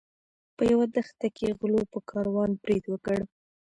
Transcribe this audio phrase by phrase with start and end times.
[0.55, 3.19] په یوه دښته کې غلو په کاروان برید وکړ.